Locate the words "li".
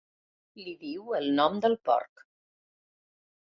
0.61-0.73